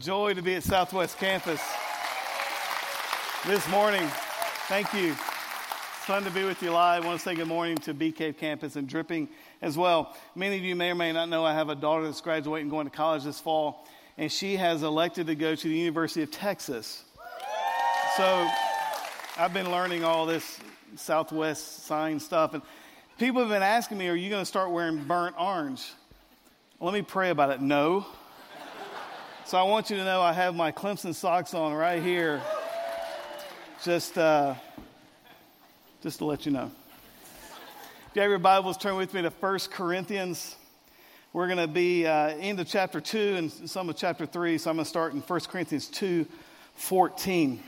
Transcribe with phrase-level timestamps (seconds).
[0.00, 1.60] joy to be at Southwest Campus
[3.46, 4.00] this morning.
[4.66, 5.10] Thank you.
[5.10, 7.04] It's fun to be with you live.
[7.04, 9.28] I want to say good morning to Bee Cave Campus and Dripping
[9.60, 10.16] as well.
[10.34, 12.88] Many of you may or may not know I have a daughter that's graduating going
[12.88, 17.04] to college this fall, and she has elected to go to the University of Texas.
[18.16, 18.48] So
[19.36, 20.60] I've been learning all this
[20.96, 22.62] Southwest sign stuff, and
[23.18, 25.92] people have been asking me, Are you going to start wearing burnt orange?
[26.80, 27.60] Let me pray about it.
[27.60, 28.06] No.
[29.50, 32.40] So I want you to know I have my Clemson socks on right here.
[33.82, 34.54] Just, uh,
[36.04, 36.70] just to let you know.
[37.50, 40.54] If you have your Bibles, turn with me to 1 Corinthians.
[41.32, 44.76] We're going to be uh, into chapter 2 and some of chapter 3, so I'm
[44.76, 46.26] going to start in 1 Corinthians 2
[46.76, 47.60] 14.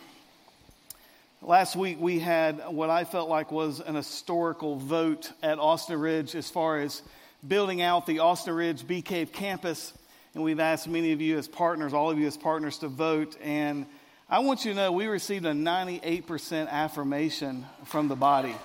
[1.41, 6.37] Last week we had what I felt like was an historical vote at Austin Ridge
[6.37, 7.03] as far as
[7.45, 9.93] building out the Austin Ridge Bee Cave campus.
[10.35, 13.37] And we've asked many of you as partners, all of you as partners, to vote.
[13.43, 13.85] And
[14.31, 18.57] I want you to know we received a 98% affirmation from the body.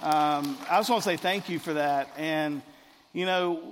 [0.00, 2.08] Um, I just want to say thank you for that.
[2.16, 2.62] And,
[3.12, 3.62] you know,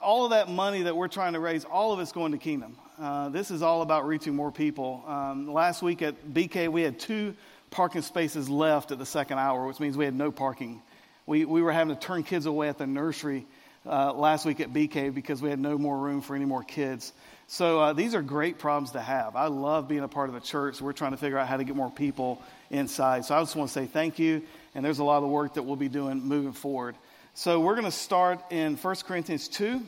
[0.00, 2.78] all of that money that we're trying to raise, all of it's going to Kingdom.
[2.98, 5.04] Uh, this is all about reaching more people.
[5.06, 7.34] Um, last week at BK, we had two
[7.70, 10.80] parking spaces left at the second hour, which means we had no parking.
[11.26, 13.46] We, we were having to turn kids away at the nursery
[13.88, 17.12] uh, last week at BK because we had no more room for any more kids.
[17.46, 19.34] So uh, these are great problems to have.
[19.34, 20.80] I love being a part of a church.
[20.82, 23.24] We're trying to figure out how to get more people inside.
[23.24, 24.42] So I just want to say thank you.
[24.74, 26.94] And there's a lot of work that we'll be doing moving forward.
[27.32, 29.66] So we're going to start in 1 Corinthians 2.
[29.66, 29.80] I'm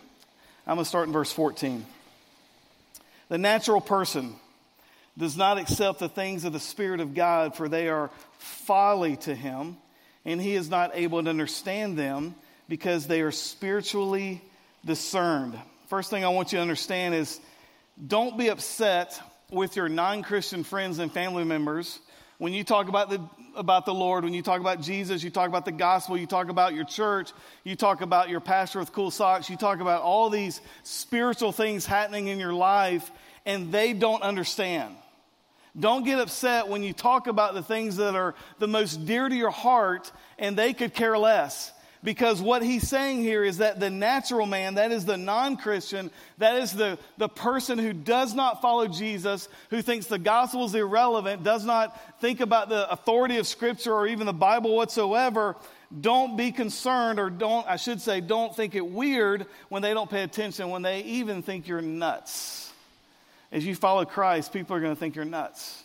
[0.66, 1.84] going to start in verse 14.
[3.28, 4.34] The natural person
[5.18, 9.34] does not accept the things of the Spirit of God, for they are folly to
[9.34, 9.76] him,
[10.24, 12.34] and he is not able to understand them
[12.70, 14.40] because they are spiritually
[14.86, 15.58] discerned.
[15.88, 17.38] First thing I want you to understand is
[18.06, 19.20] don't be upset
[19.50, 21.98] with your non Christian friends and family members
[22.40, 23.20] when you talk about the,
[23.54, 26.48] about the Lord, when you talk about Jesus, you talk about the gospel, you talk
[26.48, 27.32] about your church,
[27.64, 31.84] you talk about your pastor with cool socks, you talk about all these spiritual things
[31.84, 33.10] happening in your life,
[33.44, 34.94] and they don't understand.
[35.78, 39.34] Don't get upset when you talk about the things that are the most dear to
[39.34, 41.70] your heart and they could care less.
[42.02, 46.10] Because what he's saying here is that the natural man, that is the non Christian,
[46.38, 50.74] that is the, the person who does not follow Jesus, who thinks the gospel is
[50.74, 55.56] irrelevant, does not think about the authority of Scripture or even the Bible whatsoever,
[55.98, 60.08] don't be concerned, or don't, I should say, don't think it weird when they don't
[60.08, 62.72] pay attention, when they even think you're nuts.
[63.52, 65.82] As you follow Christ, people are going to think you're nuts.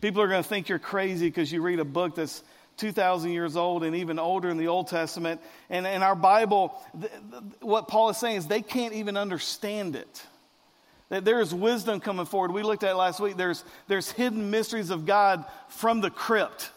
[0.00, 2.42] People are going to think you're crazy because you read a book that's
[2.76, 5.40] 2,000 years old and even older in the Old Testament.
[5.70, 9.96] And in our Bible, th- th- what Paul is saying is they can't even understand
[9.96, 10.22] it.
[11.10, 12.52] That there is wisdom coming forward.
[12.52, 16.70] We looked at last week, there's, there's hidden mysteries of God from the crypt.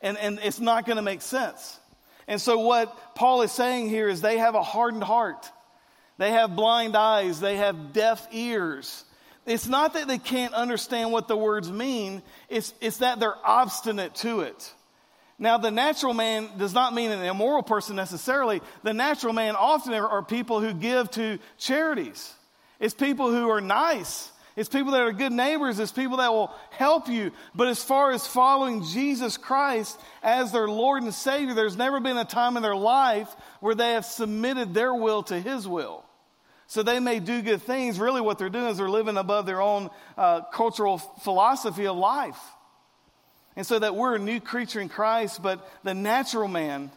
[0.00, 1.78] And, and it's not going to make sense.
[2.26, 5.50] And so, what Paul is saying here is they have a hardened heart,
[6.18, 9.04] they have blind eyes, they have deaf ears.
[9.46, 14.14] It's not that they can't understand what the words mean, it's, it's that they're obstinate
[14.16, 14.72] to it.
[15.38, 18.60] Now, the natural man does not mean an immoral person necessarily.
[18.82, 22.32] The natural man often are, people who give to charities.
[22.78, 24.30] It's people who are nice.
[24.56, 25.80] It's people that are good neighbors.
[25.80, 27.32] It's people that will help you.
[27.54, 32.16] But as far as following Jesus Christ as their Lord and Savior, there's never been
[32.16, 36.04] a time in their life where they have submitted their will to His will.
[36.68, 37.98] So they may do good things.
[37.98, 42.38] Really, what they're doing is they're living above their own uh, cultural philosophy of life.
[43.56, 46.90] And so that we're a new creature in Christ, but the natural man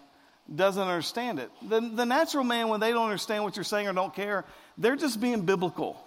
[0.53, 1.51] doesn't understand it.
[1.61, 4.45] The, the natural man, when they don't understand what you're saying or don't care,
[4.77, 6.01] they're just being biblical.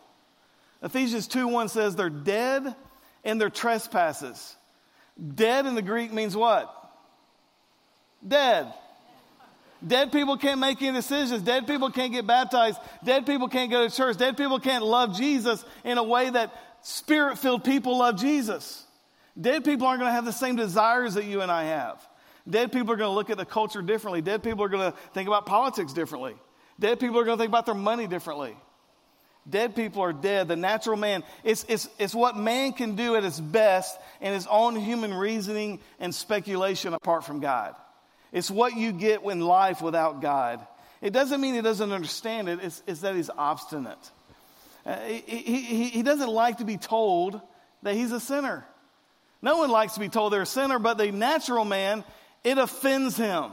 [0.83, 2.75] Ephesians 2 1 says they're dead
[3.23, 4.57] in their trespasses.
[5.35, 6.75] Dead in the Greek means what?
[8.27, 8.73] Dead.
[9.87, 11.43] Dead people can't make any decisions.
[11.43, 12.79] Dead people can't get baptized.
[13.03, 14.17] Dead people can't go to church.
[14.17, 18.85] Dead people can't love Jesus in a way that spirit filled people love Jesus.
[19.41, 22.07] Dead people aren't going to have the same desires that you and I have.
[22.49, 24.21] Dead people are going to look at the culture differently.
[24.21, 26.35] Dead people are going to think about politics differently.
[26.79, 28.57] Dead people are going to think about their money differently.
[29.49, 30.49] Dead people are dead.
[30.49, 34.47] The natural man, it's, it's, it's what man can do at his best in his
[34.47, 37.75] own human reasoning and speculation apart from God.
[38.33, 40.65] It's what you get in life without God.
[41.01, 43.99] It doesn't mean he doesn't understand it, it's, it's that he's obstinate.
[44.85, 47.41] Uh, he, he, he doesn't like to be told
[47.83, 48.65] that he's a sinner.
[49.43, 52.05] No one likes to be told they're a sinner, but the natural man,
[52.45, 53.51] it offends him.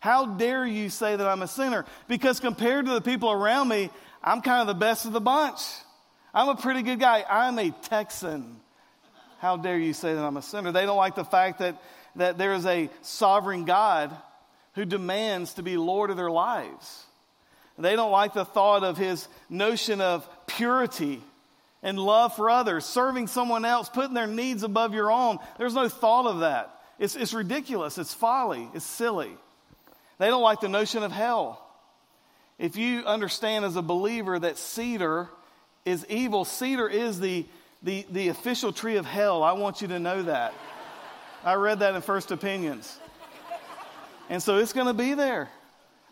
[0.00, 1.84] How dare you say that I'm a sinner?
[2.08, 3.90] Because compared to the people around me,
[4.22, 5.60] I'm kind of the best of the bunch.
[6.34, 7.24] I'm a pretty good guy.
[7.28, 8.56] I'm a Texan.
[9.38, 10.72] How dare you say that I'm a sinner?
[10.72, 11.80] They don't like the fact that,
[12.16, 14.14] that there is a sovereign God
[14.74, 17.04] who demands to be Lord of their lives.
[17.78, 21.22] They don't like the thought of his notion of purity
[21.84, 25.38] and love for others, serving someone else, putting their needs above your own.
[25.58, 26.80] There's no thought of that.
[26.98, 27.98] It's, it's ridiculous.
[27.98, 28.68] It's folly.
[28.74, 29.30] It's silly.
[30.18, 31.60] They don't like the notion of hell.
[32.58, 35.28] If you understand as a believer that cedar
[35.84, 37.44] is evil, cedar is the,
[37.82, 39.42] the, the official tree of hell.
[39.42, 40.54] I want you to know that.
[41.44, 42.98] I read that in First Opinions.
[44.30, 45.50] And so it's going to be there.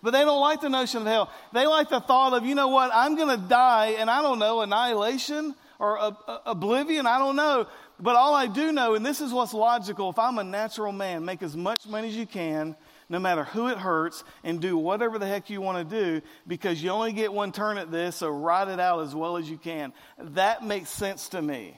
[0.03, 1.31] But they don't like the notion of hell.
[1.55, 4.39] They like the thought of, you know what, I'm going to die and I don't
[4.39, 7.67] know, annihilation or uh, uh, oblivion, I don't know.
[7.99, 11.25] But all I do know, and this is what's logical, if I'm a natural man,
[11.25, 12.77] make as much money as you can,
[13.09, 16.81] no matter who it hurts, and do whatever the heck you want to do because
[16.81, 19.59] you only get one turn at this, so ride it out as well as you
[19.59, 19.93] can.
[20.19, 21.77] That makes sense to me.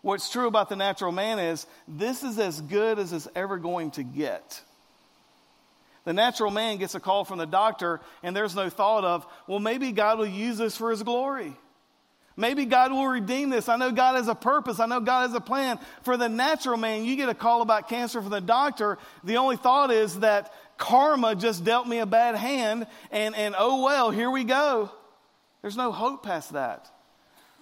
[0.00, 3.90] What's true about the natural man is this is as good as it's ever going
[3.92, 4.62] to get.
[6.04, 9.58] The natural man gets a call from the doctor, and there's no thought of, well,
[9.58, 11.54] maybe God will use this for his glory.
[12.36, 13.68] Maybe God will redeem this.
[13.68, 14.80] I know God has a purpose.
[14.80, 15.78] I know God has a plan.
[16.02, 18.98] For the natural man, you get a call about cancer from the doctor.
[19.22, 23.84] The only thought is that karma just dealt me a bad hand, and, and oh
[23.84, 24.90] well, here we go.
[25.62, 26.90] There's no hope past that.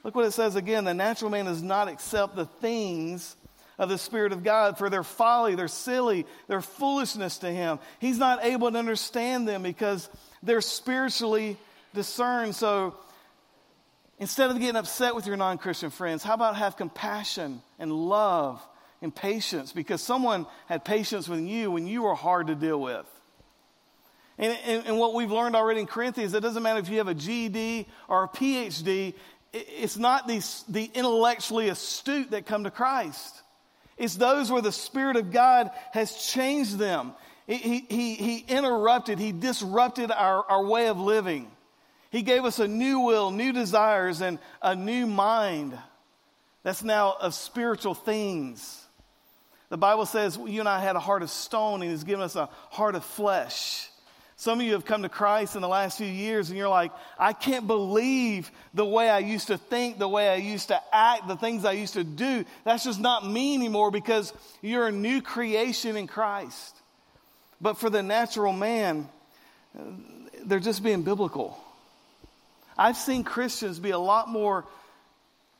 [0.04, 3.36] Look what it says again the natural man does not accept the things
[3.78, 7.78] of the Spirit of God for their folly, their silly, their foolishness to Him.
[8.00, 10.08] He's not able to understand them because
[10.42, 11.56] they're spiritually
[11.94, 12.54] discerned.
[12.54, 12.96] So
[14.22, 18.64] instead of getting upset with your non Christian friends, how about have compassion and love
[19.02, 23.04] and patience because someone had patience with you when you were hard to deal with?
[24.38, 27.08] And, and, and, what we've learned already in Corinthians, it doesn't matter if you have
[27.08, 29.14] a GED or a PhD,
[29.52, 33.42] it's not the, the intellectually astute that come to Christ.
[33.98, 37.12] It's those where the Spirit of God has changed them.
[37.48, 41.50] He, he, he interrupted, He disrupted our, our way of living.
[42.12, 45.76] He gave us a new will, new desires, and a new mind
[46.62, 48.84] that's now of spiritual things.
[49.70, 52.36] The Bible says you and I had a heart of stone, and He's given us
[52.36, 53.88] a heart of flesh.
[54.36, 56.90] Some of you have come to Christ in the last few years and you're like,
[57.16, 61.28] I can't believe the way I used to think, the way I used to act,
[61.28, 62.44] the things I used to do.
[62.64, 66.74] That's just not me anymore because you're a new creation in Christ.
[67.60, 69.08] But for the natural man,
[70.44, 71.56] they're just being biblical.
[72.76, 74.64] I've seen Christians be a lot more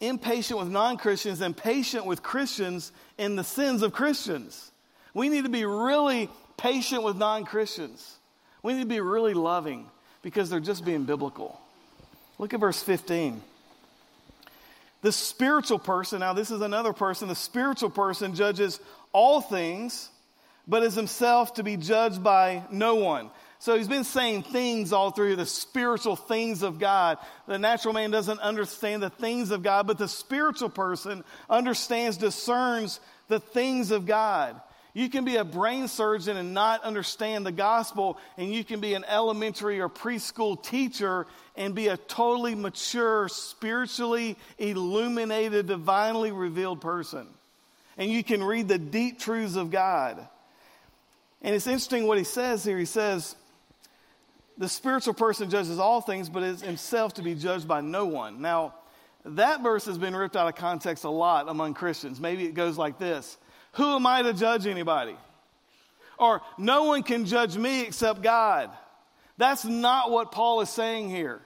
[0.00, 4.70] impatient with non Christians than patient with Christians in the sins of Christians.
[5.14, 8.16] We need to be really patient with non Christians.
[8.62, 9.86] We need to be really loving
[10.22, 11.60] because they're just being biblical.
[12.38, 13.42] Look at verse 15.
[15.02, 18.80] The spiritual person, now this is another person, the spiritual person judges
[19.12, 20.08] all things,
[20.68, 23.30] but is himself to be judged by no one.
[23.62, 27.18] So he's been saying things all through the spiritual things of God.
[27.46, 32.98] The natural man doesn't understand the things of God, but the spiritual person understands, discerns
[33.28, 34.60] the things of God.
[34.94, 38.94] You can be a brain surgeon and not understand the gospel, and you can be
[38.94, 47.28] an elementary or preschool teacher and be a totally mature, spiritually illuminated, divinely revealed person.
[47.96, 50.18] And you can read the deep truths of God.
[51.42, 52.76] And it's interesting what he says here.
[52.76, 53.36] He says,
[54.58, 58.42] The spiritual person judges all things, but is himself to be judged by no one.
[58.42, 58.74] Now,
[59.24, 62.20] that verse has been ripped out of context a lot among Christians.
[62.20, 63.38] Maybe it goes like this
[63.72, 65.16] who am I to judge anybody?
[66.18, 68.70] Or no one can judge me except God.
[69.38, 71.40] That's not what Paul is saying here.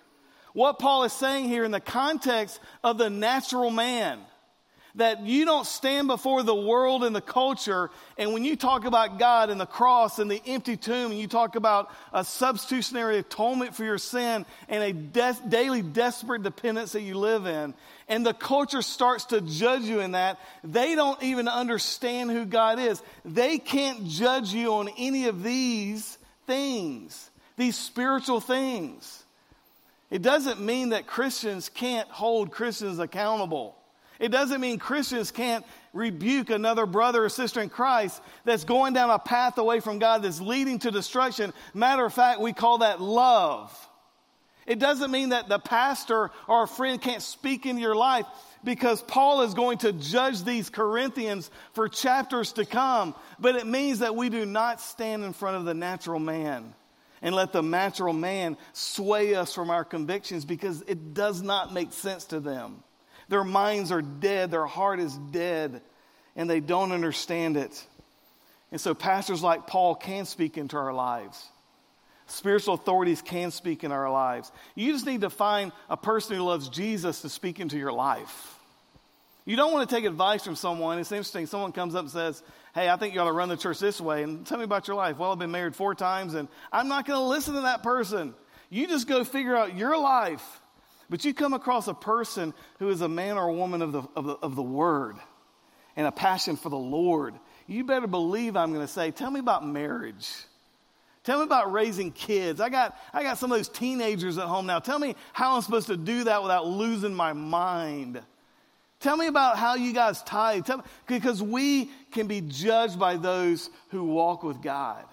[0.53, 4.21] What Paul is saying here in the context of the natural man
[4.97, 7.91] that you don't stand before the world and the culture.
[8.19, 11.29] And when you talk about God and the cross and the empty tomb, and you
[11.29, 17.03] talk about a substitutionary atonement for your sin and a de- daily desperate dependence that
[17.03, 17.75] you live in,
[18.09, 22.79] and the culture starts to judge you in that, they don't even understand who God
[22.79, 23.03] is.
[23.25, 29.25] They can't judge you on any of these things, these spiritual things.
[30.11, 33.77] It doesn't mean that Christians can't hold Christians accountable.
[34.19, 39.11] It doesn't mean Christians can't rebuke another brother or sister in Christ that's going down
[39.11, 41.53] a path away from God that's leading to destruction.
[41.75, 43.77] Matter of fact, we call that love.
[44.67, 48.27] It doesn't mean that the pastor or a friend can't speak into your life
[48.65, 53.15] because Paul is going to judge these Corinthians for chapters to come.
[53.39, 56.75] But it means that we do not stand in front of the natural man
[57.23, 61.93] and let the natural man sway us from our convictions because it does not make
[61.93, 62.83] sense to them.
[63.29, 65.81] Their minds are dead, their heart is dead,
[66.37, 67.85] and they don't understand it.
[68.71, 71.45] And so, pastors like Paul can speak into our lives.
[72.29, 74.51] Spiritual authorities can speak in our lives.
[74.75, 78.57] You just need to find a person who loves Jesus to speak into your life.
[79.45, 80.99] You don't want to take advice from someone.
[80.99, 81.47] It's interesting.
[81.47, 82.43] Someone comes up and says,
[82.75, 84.25] Hey, I think you ought to run the church this way.
[84.25, 85.19] And tell me about your life.
[85.19, 88.35] Well, I've been married four times, and I'm not going to listen to that person.
[88.71, 90.61] You just go figure out your life.
[91.09, 94.03] But you come across a person who is a man or a woman of the,
[94.17, 95.17] of the, of the word
[95.97, 97.35] and a passion for the Lord.
[97.67, 100.29] You better believe I'm going to say, Tell me about marriage.
[101.25, 102.61] Tell me about raising kids.
[102.61, 104.79] I got, I got some of those teenagers at home now.
[104.79, 108.23] Tell me how I'm supposed to do that without losing my mind.
[109.01, 110.65] Tell me about how you guys tithe.
[110.65, 115.05] Tell me, because we can be judged by those who walk with God.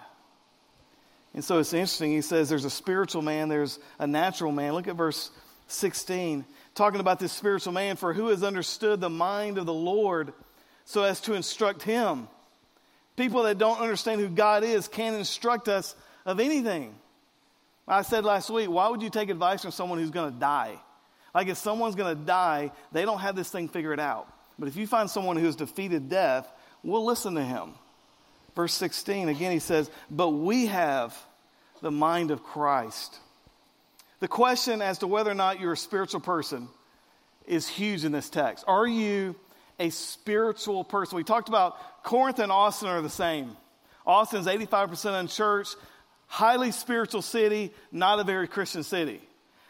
[1.34, 2.12] And so it's interesting.
[2.12, 4.72] He says there's a spiritual man, there's a natural man.
[4.74, 5.32] Look at verse
[5.66, 6.44] 16,
[6.74, 7.96] talking about this spiritual man.
[7.96, 10.32] For who has understood the mind of the Lord
[10.84, 12.28] so as to instruct him?
[13.16, 15.94] People that don't understand who God is can't instruct us
[16.26, 16.94] of anything.
[17.86, 20.80] I said last week, why would you take advice from someone who's going to die?
[21.34, 24.28] Like if someone's going to die, they don't have this thing figured out.
[24.58, 26.50] But if you find someone who has defeated death,
[26.82, 27.74] we'll listen to him.
[28.54, 31.16] Verse 16, again, he says, But we have
[31.82, 33.18] the mind of Christ.
[34.20, 36.68] The question as to whether or not you're a spiritual person
[37.46, 38.64] is huge in this text.
[38.66, 39.34] Are you
[39.78, 41.16] a spiritual person?
[41.16, 43.56] We talked about Corinth and Austin are the same.
[44.06, 45.76] Austin's 85% unchurched,
[46.26, 49.20] highly spiritual city, not a very Christian city.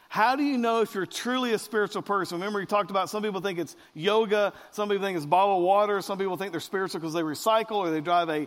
[0.09, 2.39] How do you know if you're truly a spiritual person?
[2.39, 6.01] Remember, we talked about some people think it's yoga, some people think it's bottled water,
[6.03, 8.47] some people think they're spiritual because they recycle or they drive a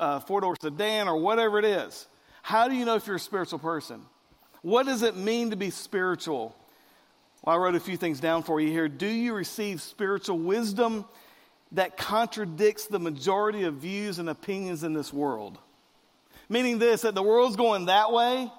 [0.00, 2.08] uh, four door sedan or whatever it is.
[2.42, 4.04] How do you know if you're a spiritual person?
[4.64, 6.56] What does it mean to be spiritual?
[7.42, 8.88] Well, I wrote a few things down for you here.
[8.88, 11.04] Do you receive spiritual wisdom
[11.72, 15.58] that contradicts the majority of views and opinions in this world?
[16.48, 18.50] Meaning this that the world's going that way,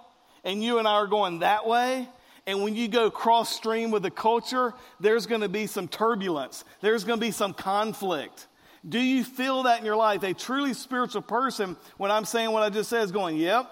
[0.44, 2.08] and you and I are going that way.
[2.46, 6.66] And when you go cross stream with the culture, there's going to be some turbulence,
[6.82, 8.46] there's going to be some conflict.
[8.88, 10.22] Do you feel that in your life?
[10.22, 13.72] A truly spiritual person, when I'm saying what I just said, is going, Yep,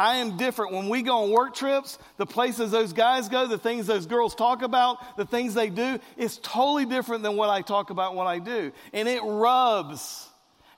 [0.00, 0.72] I am different.
[0.72, 4.34] When we go on work trips, the places those guys go, the things those girls
[4.34, 8.26] talk about, the things they do, it's totally different than what I talk about, what
[8.26, 8.72] I do.
[8.94, 10.26] And it rubs.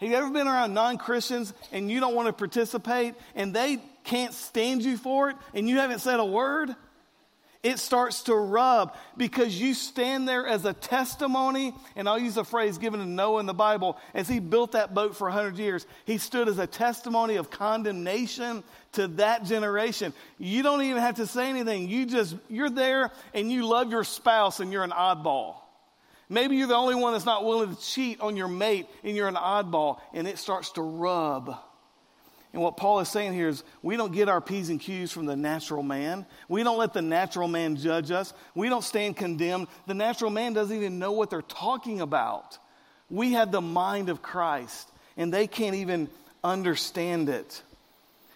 [0.00, 3.78] Have you ever been around non Christians and you don't want to participate and they
[4.02, 6.74] can't stand you for it and you haven't said a word?
[7.62, 11.72] It starts to rub because you stand there as a testimony.
[11.94, 13.98] And I'll use a phrase given to Noah in the Bible.
[14.14, 18.64] As he built that boat for 100 years, he stood as a testimony of condemnation
[18.92, 20.12] to that generation.
[20.38, 21.88] You don't even have to say anything.
[21.88, 25.56] You just, you're there and you love your spouse and you're an oddball.
[26.28, 29.28] Maybe you're the only one that's not willing to cheat on your mate and you're
[29.28, 31.56] an oddball and it starts to rub.
[32.52, 35.24] And what Paul is saying here is we don't get our P's and Q's from
[35.24, 36.26] the natural man.
[36.48, 38.34] We don't let the natural man judge us.
[38.54, 39.68] We don't stand condemned.
[39.86, 42.58] The natural man doesn't even know what they're talking about.
[43.08, 46.08] We have the mind of Christ, and they can't even
[46.44, 47.62] understand it.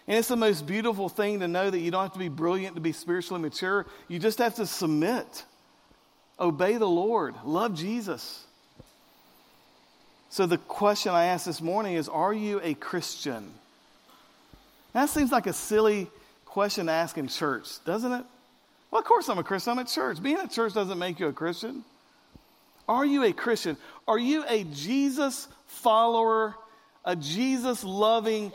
[0.07, 2.75] And it's the most beautiful thing to know that you don't have to be brilliant
[2.75, 3.85] to be spiritually mature.
[4.07, 5.45] You just have to submit,
[6.39, 8.45] obey the Lord, love Jesus.
[10.29, 13.51] So, the question I asked this morning is Are you a Christian?
[14.97, 16.09] That seems like a silly
[16.43, 18.25] question to ask in church, doesn't it?
[18.89, 19.73] Well, of course I'm a Christian.
[19.73, 20.23] I'm at church.
[20.23, 21.83] Being at church doesn't make you a Christian.
[22.89, 23.77] Are you a Christian?
[24.07, 26.55] Are you a Jesus follower,
[27.05, 28.51] a Jesus loving,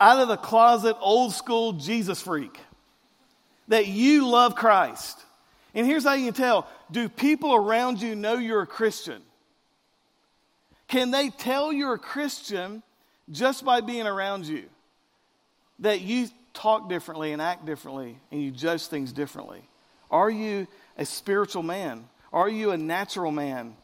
[0.00, 2.58] out of the closet, old school Jesus freak?
[3.68, 5.18] That you love Christ.
[5.74, 9.20] And here's how you can tell do people around you know you're a Christian?
[10.88, 12.82] Can they tell you're a Christian
[13.30, 14.64] just by being around you?
[15.80, 19.62] That you talk differently and act differently and you judge things differently?
[20.10, 20.66] Are you
[20.96, 22.04] a spiritual man?
[22.32, 23.74] Are you a natural man?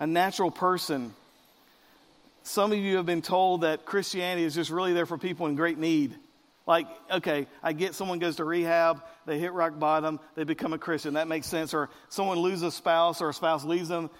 [0.00, 1.14] A natural person?
[2.42, 5.54] Some of you have been told that Christianity is just really there for people in
[5.54, 6.14] great need.
[6.66, 10.78] Like, okay, I get someone goes to rehab, they hit rock bottom, they become a
[10.78, 11.14] Christian.
[11.14, 11.74] That makes sense.
[11.74, 14.10] Or someone loses a spouse or a spouse leaves them.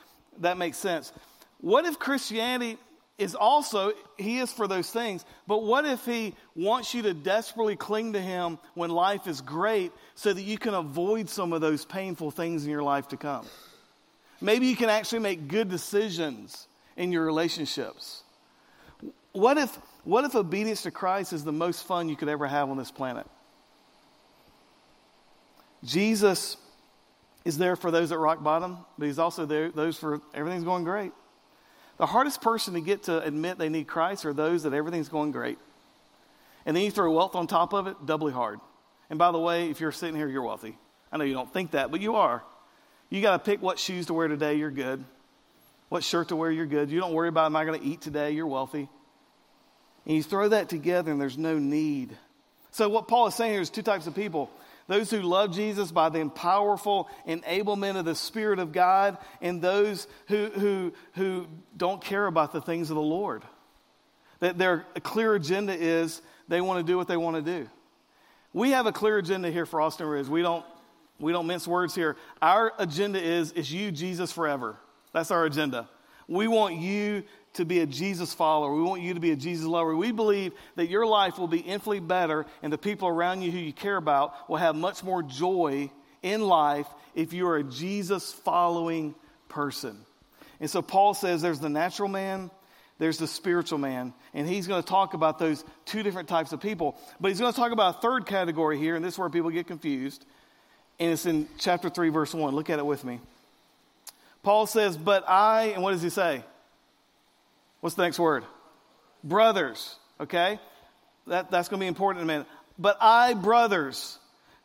[0.41, 1.13] That makes sense.
[1.61, 2.79] What if Christianity
[3.17, 5.25] is also, he is for those things.
[5.47, 9.93] But what if he wants you to desperately cling to him when life is great
[10.15, 13.47] so that you can avoid some of those painful things in your life to come?
[14.41, 16.67] Maybe you can actually make good decisions
[16.97, 18.23] in your relationships.
[19.33, 22.69] What if, what if obedience to Christ is the most fun you could ever have
[22.69, 23.27] on this planet?
[25.85, 26.57] Jesus
[27.45, 30.83] is there for those at rock bottom, but he's also there those for everything's going
[30.83, 31.13] great.
[31.97, 35.31] The hardest person to get to admit they need Christ are those that everything's going
[35.31, 35.59] great.
[36.67, 38.59] And then you throw wealth on top of it, doubly hard.
[39.11, 40.77] And by the way, if you're sitting here, you're wealthy.
[41.13, 42.43] I know you don't think that, but you are.
[43.11, 45.05] You got to pick what shoes to wear today, you're good.
[45.89, 46.91] What shirt to wear, you're good.
[46.91, 48.33] You don't worry about, am I going to eat today?
[48.33, 48.89] You're wealthy.
[50.07, 52.17] And you throw that together, and there's no need.
[52.73, 54.51] So, what Paul is saying here is two types of people
[54.87, 60.07] those who love Jesus by the powerful enablement of the Spirit of God, and those
[60.29, 63.43] who, who, who don't care about the things of the Lord.
[64.41, 67.69] That their clear agenda is they want to do what they want to do.
[68.53, 70.29] We have a clear agenda here for Austin Ridge.
[70.29, 70.65] We don't,
[71.19, 72.17] we don't mince words here.
[72.43, 74.77] Our agenda is, is you, Jesus, forever.
[75.13, 75.89] That's our agenda.
[76.29, 77.25] We want you
[77.55, 78.75] to be a Jesus follower.
[78.75, 79.97] We want you to be a Jesus lover.
[79.97, 83.59] We believe that your life will be infinitely better and the people around you who
[83.59, 85.91] you care about will have much more joy
[86.23, 89.15] in life if you are a Jesus following
[89.49, 89.97] person.
[90.61, 92.51] And so Paul says there's the natural man,
[92.99, 94.13] there's the spiritual man.
[94.33, 96.97] And he's going to talk about those two different types of people.
[97.21, 99.51] But he's going to talk about a third category here, and this is where people
[99.51, 100.25] get confused.
[100.99, 102.55] And it's in chapter 3, verse 1.
[102.55, 103.21] Look at it with me.
[104.43, 106.45] Paul says, But I, and what does he say?
[107.85, 108.45] What's the next word?
[109.23, 110.59] Brothers, okay?
[111.27, 112.47] That, that's going to be important in a minute.
[112.79, 114.19] But I, brothers,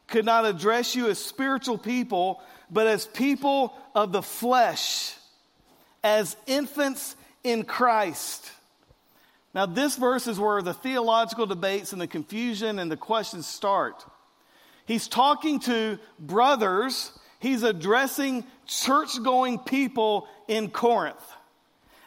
[0.07, 5.17] could not address you as spiritual people, but as people of the flesh,
[6.01, 8.49] as infants in Christ.
[9.53, 14.01] Now, this verse is where the theological debates and the confusion and the questions start.
[14.85, 21.19] He's talking to brothers, he's addressing church going people in Corinth.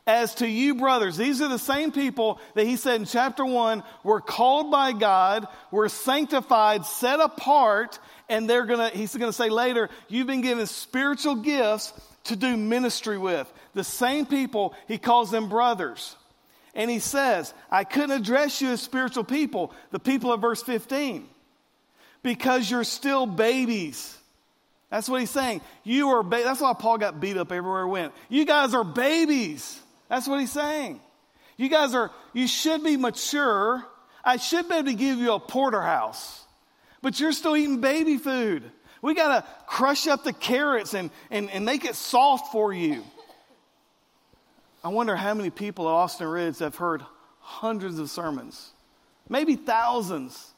[0.07, 3.85] As to you, brothers, these are the same people that he said in chapter 1
[4.03, 9.89] were called by God, were sanctified, set apart, and they're gonna, he's gonna say later,
[10.09, 11.93] you've been given spiritual gifts
[12.25, 13.53] to do ministry with.
[13.75, 16.17] The same people, he calls them brothers.
[16.75, 21.29] And he says, I couldn't address you as spiritual people, the people of verse 15,
[22.25, 24.17] because you're still babies.
[24.91, 25.61] That's what he's saying.
[25.85, 28.15] You are, ba- that's why Paul got beat up everywhere he went.
[28.29, 29.79] You guys are babies.
[30.13, 31.01] That's what he's saying.
[31.57, 33.83] You guys are, you should be mature.
[34.23, 36.45] I should be able to give you a porterhouse,
[37.01, 38.63] but you're still eating baby food.
[39.01, 43.03] We got to crush up the carrots and, and, and make it soft for you.
[44.85, 47.03] I wonder how many people at Austin Ridge have heard
[47.41, 48.71] hundreds of sermons,
[49.31, 50.53] maybe thousands,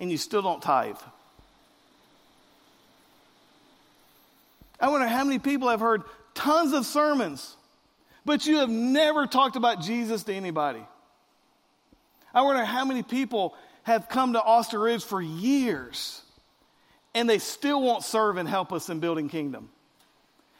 [0.00, 0.96] and you still don't tithe.
[4.80, 6.02] I wonder how many people have heard
[6.34, 7.54] tons of sermons
[8.28, 10.84] but you have never talked about Jesus to anybody.
[12.34, 16.20] I wonder how many people have come to Austin Ridge for years
[17.14, 19.70] and they still won't serve and help us in building kingdom.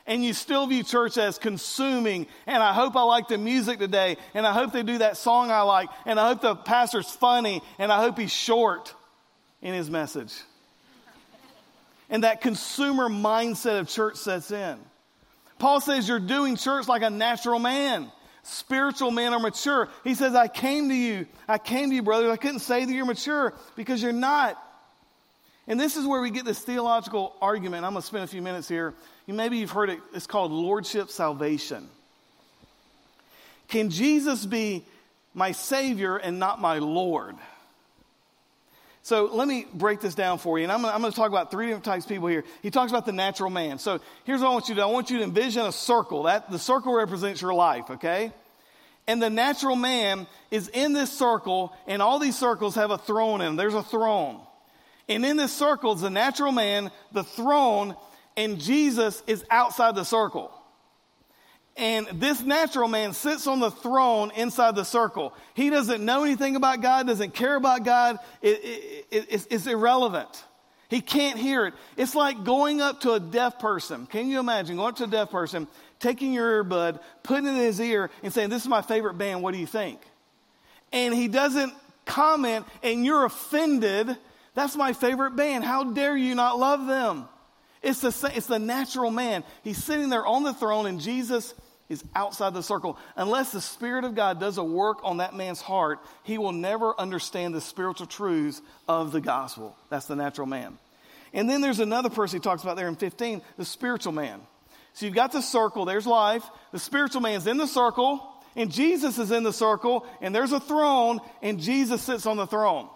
[0.06, 4.16] And you still view church as consuming, and I hope I like the music today,
[4.32, 7.60] and I hope they do that song I like, and I hope the pastor's funny,
[7.78, 8.94] and I hope he's short
[9.60, 10.32] in his message.
[12.08, 14.78] And that consumer mindset of church sets in.
[15.58, 18.10] Paul says you're doing church like a natural man.
[18.42, 19.88] Spiritual men are mature.
[20.04, 21.26] He says, I came to you.
[21.46, 22.30] I came to you, brothers.
[22.30, 24.56] I couldn't say that you're mature because you're not.
[25.66, 27.84] And this is where we get this theological argument.
[27.84, 28.94] I'm going to spend a few minutes here.
[29.26, 29.98] Maybe you've heard it.
[30.14, 31.88] It's called lordship salvation.
[33.68, 34.86] Can Jesus be
[35.34, 37.36] my Savior and not my Lord?
[39.08, 40.64] So let me break this down for you.
[40.64, 42.44] And I'm, I'm going to talk about three different types of people here.
[42.60, 43.78] He talks about the natural man.
[43.78, 44.86] So here's what I want you to do.
[44.86, 46.24] I want you to envision a circle.
[46.24, 48.34] That the circle represents your life, okay?
[49.06, 53.40] And the natural man is in this circle, and all these circles have a throne
[53.40, 53.56] in them.
[53.56, 54.42] There's a throne.
[55.08, 57.96] And in this circle is the natural man, the throne,
[58.36, 60.52] and Jesus is outside the circle.
[61.78, 65.32] And this natural man sits on the throne inside the circle.
[65.54, 68.18] He doesn't know anything about God, doesn't care about God.
[68.42, 70.44] It, it, it, it's, it's irrelevant.
[70.88, 71.74] He can't hear it.
[71.96, 74.06] It's like going up to a deaf person.
[74.06, 75.68] Can you imagine going up to a deaf person,
[76.00, 79.44] taking your earbud, putting it in his ear, and saying, This is my favorite band.
[79.44, 80.00] What do you think?
[80.92, 81.72] And he doesn't
[82.06, 84.16] comment, and you're offended.
[84.54, 85.62] That's my favorite band.
[85.62, 87.28] How dare you not love them?
[87.82, 89.44] It's the, it's the natural man.
[89.62, 91.54] He's sitting there on the throne, and Jesus
[91.88, 92.98] is outside the circle.
[93.16, 96.98] Unless the Spirit of God does a work on that man's heart, he will never
[96.98, 99.76] understand the spiritual truths of the gospel.
[99.88, 100.78] That's the natural man.
[101.32, 104.40] And then there's another person he talks about there in 15, the spiritual man.
[104.94, 106.44] So you've got the circle, there's life.
[106.72, 110.60] The spiritual man's in the circle, and Jesus is in the circle, and there's a
[110.60, 112.88] throne, and Jesus sits on the throne.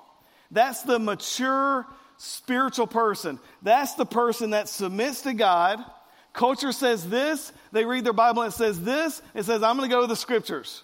[0.51, 1.87] That's the mature
[2.19, 3.39] spiritual person.
[3.63, 5.85] That's the person that submits to God
[6.33, 9.89] Culture says this, they read their Bible and it says this, it says, I'm going
[9.89, 10.83] to go with the scriptures.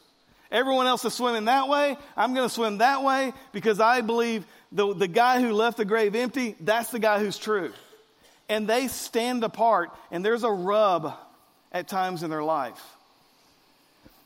[0.51, 4.47] Everyone else is swimming that way, I'm going to swim that way because I believe
[4.73, 7.73] the, the guy who left the grave empty, that's the guy who's true.
[8.49, 11.15] And they stand apart, and there's a rub
[11.71, 12.83] at times in their life.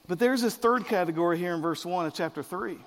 [0.09, 2.79] But there's this third category here in verse 1 of chapter 3.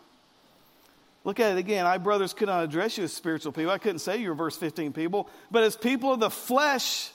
[1.24, 1.86] Look at it again.
[1.86, 3.72] I, brothers, could not address you as spiritual people.
[3.72, 7.10] I couldn't say you were verse 15 people, but as people of the flesh,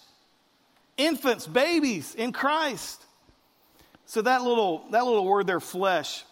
[1.01, 3.05] infants, babies in Christ.
[4.07, 6.25] So that little, that little word there, flesh,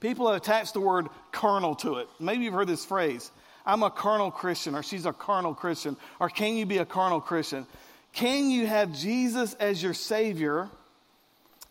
[0.00, 2.08] people have attached the word carnal to it.
[2.18, 3.30] Maybe you've heard this phrase
[3.64, 7.20] I'm a carnal Christian, or she's a carnal Christian, or can you be a carnal
[7.20, 7.66] Christian?
[8.12, 10.68] Can you have Jesus as your Savior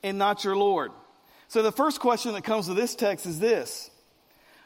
[0.04, 0.91] and not your Lord?
[1.50, 3.91] So the first question that comes to this text is this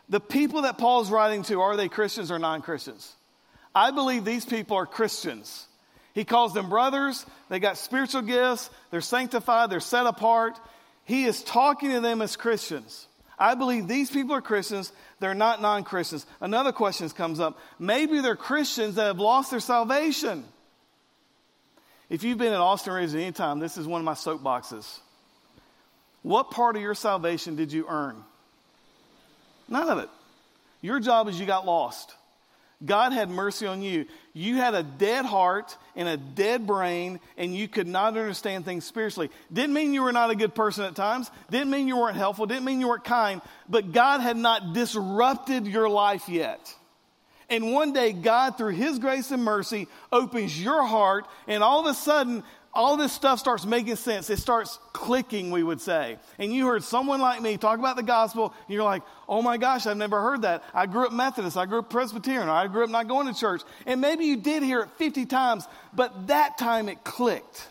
[0.10, 3.16] The people that Paul's writing to, are they Christians or non Christians?
[3.74, 5.66] I believe these people are Christians.
[6.14, 7.26] He calls them brothers.
[7.50, 8.70] They got spiritual gifts.
[8.92, 9.70] They're sanctified.
[9.70, 10.60] They're set apart.
[11.06, 13.08] He is talking to them as Christians.
[13.38, 14.92] I believe these people are Christians.
[15.20, 16.26] They're not non Christians.
[16.40, 17.58] Another question comes up.
[17.80, 20.46] Maybe they're Christians that have lost their salvation.
[22.10, 25.00] If you've been at Austin Ridge at any time, this is one of my soapboxes.
[26.22, 28.24] What part of your salvation did you earn?
[29.68, 30.10] None of it.
[30.82, 32.14] Your job is you got lost.
[32.86, 34.06] God had mercy on you.
[34.34, 38.86] You had a dead heart and a dead brain, and you could not understand things
[38.86, 39.30] spiritually.
[39.52, 42.46] Didn't mean you were not a good person at times, didn't mean you weren't helpful,
[42.46, 46.74] didn't mean you weren't kind, but God had not disrupted your life yet.
[47.50, 51.86] And one day, God, through His grace and mercy, opens your heart, and all of
[51.86, 52.44] a sudden,
[52.76, 54.30] all this stuff starts making sense.
[54.30, 56.18] It starts clicking, we would say.
[56.40, 59.58] And you heard someone like me talk about the gospel, and you're like, oh my
[59.58, 60.64] gosh, I've never heard that.
[60.74, 63.62] I grew up Methodist, I grew up Presbyterian, I grew up not going to church.
[63.86, 67.68] And maybe you did hear it 50 times, but that time it clicked.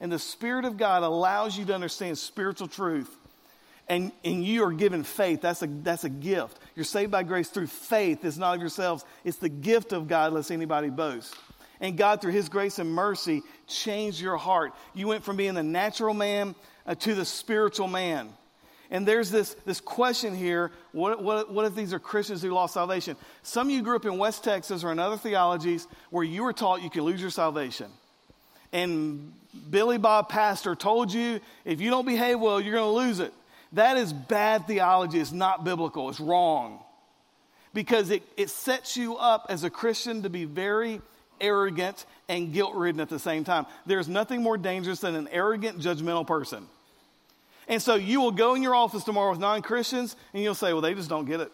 [0.00, 3.14] And the Spirit of God allows you to understand spiritual truth.
[3.88, 5.42] And, and you are given faith.
[5.42, 6.58] That's a, that's a gift.
[6.74, 8.24] You're saved by grace through faith.
[8.24, 11.34] It's not of yourselves, it's the gift of God, lest anybody boast.
[11.84, 14.72] And God, through His grace and mercy, changed your heart.
[14.94, 16.54] You went from being the natural man
[16.86, 18.30] uh, to the spiritual man.
[18.90, 22.72] And there's this, this question here what, what, what if these are Christians who lost
[22.72, 23.18] salvation?
[23.42, 26.54] Some of you grew up in West Texas or in other theologies where you were
[26.54, 27.90] taught you could lose your salvation.
[28.72, 29.34] And
[29.68, 33.34] Billy Bob Pastor told you if you don't behave well, you're going to lose it.
[33.74, 35.20] That is bad theology.
[35.20, 36.78] It's not biblical, it's wrong.
[37.74, 41.02] Because it, it sets you up as a Christian to be very
[41.40, 43.66] arrogant, and guilt ridden at the same time.
[43.86, 46.66] There's nothing more dangerous than an arrogant, judgmental person.
[47.68, 50.72] And so you will go in your office tomorrow with non Christians and you'll say,
[50.72, 51.50] well, they just don't get it.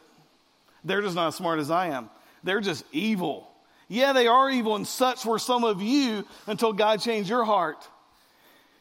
[0.85, 2.11] They're just not as smart as I am.
[2.43, 3.49] They're just evil.
[3.89, 7.89] Yeah, they are evil, and such were some of you until God changed your heart.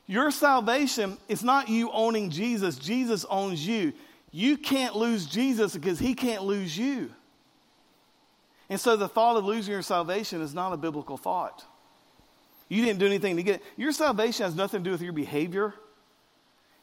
[0.06, 3.94] Your salvation is not you owning Jesus, Jesus owns you.
[4.32, 7.10] You can't lose Jesus because he can't lose you.
[8.70, 11.66] And so the thought of losing your salvation is not a biblical thought.
[12.68, 13.64] You didn't do anything to get it.
[13.78, 15.74] Your salvation has nothing to do with your behavior,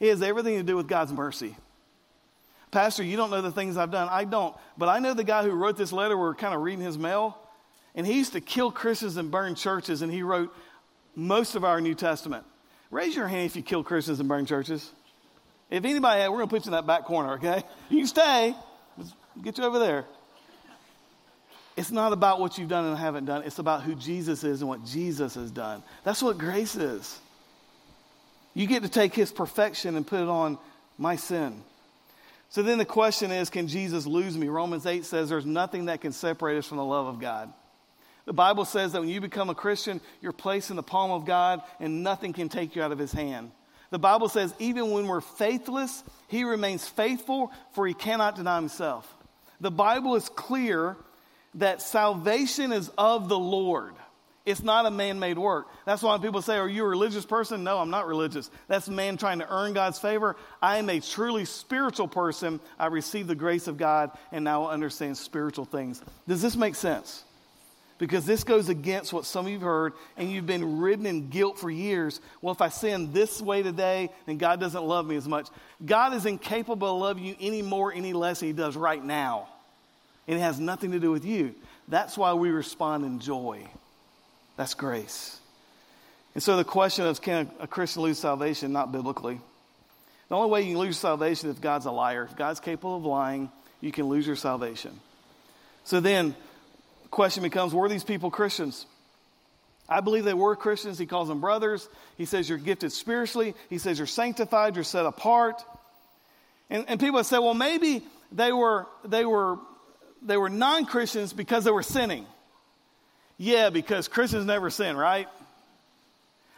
[0.00, 1.56] it has everything to do with God's mercy.
[2.70, 4.08] Pastor, you don't know the things I've done.
[4.10, 4.54] I don't.
[4.76, 6.16] But I know the guy who wrote this letter.
[6.16, 7.38] We're kind of reading his mail.
[7.94, 10.02] And he used to kill Christians and burn churches.
[10.02, 10.54] And he wrote
[11.14, 12.44] most of our New Testament.
[12.90, 14.90] Raise your hand if you kill Christians and burn churches.
[15.70, 17.62] If anybody, had, we're going to put you in that back corner, okay?
[17.88, 18.54] You stay.
[18.98, 20.04] Let's get you over there.
[21.76, 23.42] It's not about what you've done and haven't done.
[23.44, 25.82] It's about who Jesus is and what Jesus has done.
[26.04, 27.18] That's what grace is.
[28.54, 30.58] You get to take his perfection and put it on
[30.96, 31.62] my sin.
[32.48, 34.48] So then the question is can Jesus lose me?
[34.48, 37.52] Romans 8 says there's nothing that can separate us from the love of God.
[38.24, 41.26] The Bible says that when you become a Christian, you're placed in the palm of
[41.26, 43.50] God and nothing can take you out of his hand.
[43.90, 49.06] The Bible says even when we're faithless, he remains faithful, for he cannot deny himself.
[49.60, 50.96] The Bible is clear
[51.56, 53.94] that salvation is of the Lord.
[54.46, 55.66] It's not a man made work.
[55.84, 57.64] That's why people say, Are you a religious person?
[57.64, 58.48] No, I'm not religious.
[58.68, 60.36] That's man trying to earn God's favor.
[60.62, 62.60] I am a truly spiritual person.
[62.78, 66.00] I receive the grace of God and now understand spiritual things.
[66.28, 67.24] Does this make sense?
[67.98, 71.30] Because this goes against what some of you have heard, and you've been ridden in
[71.30, 72.20] guilt for years.
[72.42, 75.48] Well, if I sin this way today, then God doesn't love me as much.
[75.84, 79.48] God is incapable of loving you any more, any less than He does right now.
[80.28, 81.54] And it has nothing to do with you.
[81.88, 83.66] That's why we respond in joy.
[84.56, 85.38] That's grace.
[86.34, 88.72] And so the question is can a Christian lose salvation?
[88.72, 89.40] Not biblically.
[90.28, 92.28] The only way you can lose salvation is if God's a liar.
[92.30, 94.98] If God's capable of lying, you can lose your salvation.
[95.84, 96.34] So then,
[97.04, 98.86] the question becomes were these people Christians?
[99.88, 100.98] I believe they were Christians.
[100.98, 101.88] He calls them brothers.
[102.18, 103.54] He says you're gifted spiritually.
[103.70, 105.62] He says you're sanctified, you're set apart.
[106.68, 109.58] And, and people say, well, maybe they were, they were,
[110.22, 112.26] they were non Christians because they were sinning.
[113.38, 115.28] Yeah, because Christians never sin, right?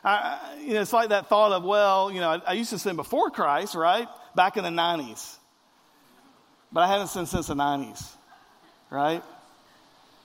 [0.05, 2.79] I, you know, it's like that thought of, well, you know, I, I used to
[2.79, 4.09] sin before Christ, right?
[4.35, 5.37] Back in the 90s.
[6.73, 8.07] But I haven't sinned since the 90s,
[8.90, 9.23] right?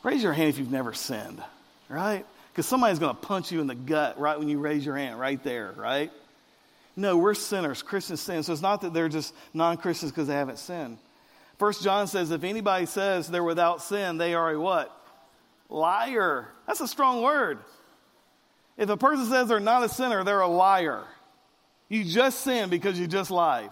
[0.03, 1.41] Raise your hand if you've never sinned,
[1.89, 2.25] right?
[2.51, 5.19] Because somebody's going to punch you in the gut right when you raise your hand,
[5.19, 6.11] right there, right?
[6.95, 7.81] No, we're sinners.
[7.81, 8.43] Christians sin.
[8.43, 10.97] So it's not that they're just non Christians because they haven't sinned.
[11.63, 14.93] First John says, if anybody says they're without sin, they are a what?
[15.69, 16.49] Liar.
[16.67, 17.57] That's a strong word.
[18.77, 21.05] If a person says they're not a sinner, they're a liar.
[21.87, 23.69] You just sinned because you just lied.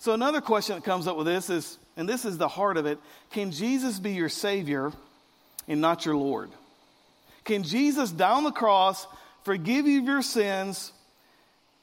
[0.00, 2.84] So another question that comes up with this is, and this is the heart of
[2.84, 2.98] it,
[3.30, 4.92] can Jesus be your Savior
[5.66, 6.50] and not your Lord?
[7.44, 9.06] Can Jesus down the cross,
[9.44, 10.92] forgive you of your sins,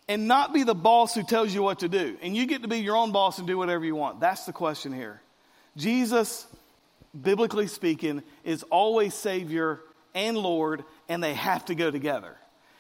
[0.08, 2.18] and not be the boss who tells you what to do?
[2.22, 4.20] And you get to be your own boss and do whatever you want.
[4.20, 5.22] That's the question here.
[5.76, 6.48] Jesus,
[7.20, 9.80] biblically speaking, is always Savior
[10.16, 12.36] and Lord, and they have to go together.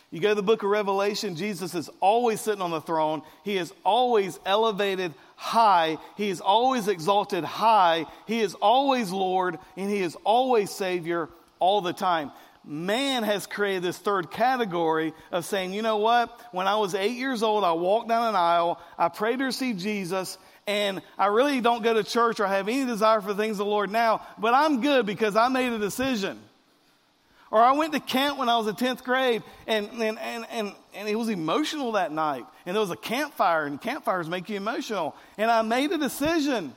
[0.09, 3.23] You go to the book of Revelation, Jesus is always sitting on the throne.
[3.43, 5.97] He is always elevated high.
[6.15, 8.05] He is always exalted high.
[8.25, 11.27] He is always Lord, and He is always Savior
[11.59, 12.31] all the time
[12.67, 16.39] man has created this third category of saying, you know what?
[16.51, 19.77] When I was eight years old, I walked down an aisle, I prayed to receive
[19.77, 23.57] Jesus, and I really don't go to church or have any desire for things of
[23.59, 26.39] the Lord now, but I'm good because I made a decision.
[27.49, 30.73] Or I went to camp when I was in 10th grade and, and, and, and,
[30.93, 32.45] and it was emotional that night.
[32.65, 35.15] And there was a campfire, and campfires make you emotional.
[35.37, 36.75] And I made a decision.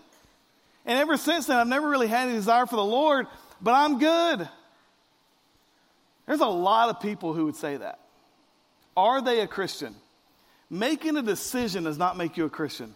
[0.86, 3.26] And ever since then, I've never really had any desire for the Lord,
[3.60, 4.48] but I'm good.
[6.26, 7.98] There's a lot of people who would say that.
[8.96, 9.94] Are they a Christian?
[10.68, 12.94] Making a decision does not make you a Christian.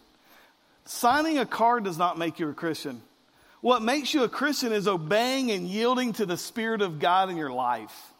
[0.85, 3.01] Signing a card does not make you a Christian.
[3.61, 7.37] What makes you a Christian is obeying and yielding to the Spirit of God in
[7.37, 8.13] your life,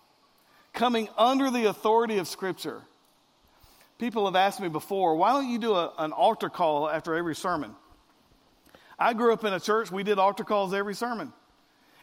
[0.73, 2.81] coming under the authority of Scripture.
[3.99, 7.35] People have asked me before, why don't you do a, an altar call after every
[7.35, 7.75] sermon?
[8.97, 11.31] I grew up in a church, we did altar calls every sermon.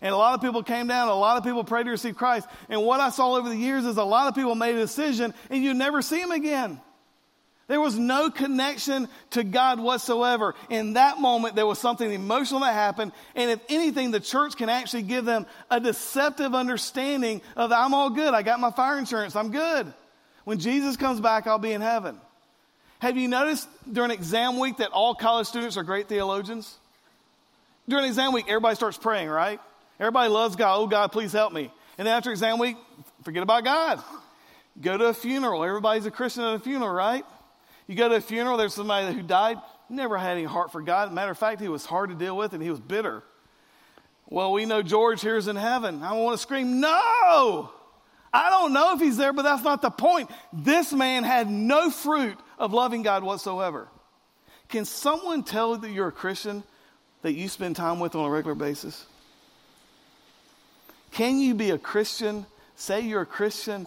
[0.02, 2.48] And a lot of people came down, a lot of people prayed to receive Christ.
[2.68, 5.32] And what I saw over the years is a lot of people made a decision
[5.48, 6.80] and you never see them again.
[7.68, 10.56] There was no connection to God whatsoever.
[10.68, 13.12] In that moment, there was something emotional that happened.
[13.36, 18.10] And if anything, the church can actually give them a deceptive understanding of, I'm all
[18.10, 18.34] good.
[18.34, 19.36] I got my fire insurance.
[19.36, 19.90] I'm good.
[20.44, 22.20] When Jesus comes back, I'll be in heaven.
[22.98, 26.76] Have you noticed during exam week that all college students are great theologians?
[27.88, 29.60] During exam week, everybody starts praying, right?
[30.00, 30.76] Everybody loves God.
[30.78, 31.70] Oh, God, please help me.
[31.98, 32.76] And after exam week,
[33.22, 34.02] forget about God.
[34.80, 35.62] Go to a funeral.
[35.64, 37.24] Everybody's a Christian at a funeral, right?
[37.86, 41.12] You go to a funeral, there's somebody who died, never had any heart for God.
[41.12, 43.22] Matter of fact, he was hard to deal with and he was bitter.
[44.28, 46.02] Well, we know George here's in heaven.
[46.02, 47.70] I want to scream, no!
[48.32, 50.30] I don't know if he's there, but that's not the point.
[50.54, 53.88] This man had no fruit of loving God whatsoever.
[54.70, 56.62] Can someone tell that you're a Christian
[57.20, 59.04] that you spend time with on a regular basis?
[61.12, 63.86] Can you be a Christian, say you're a Christian,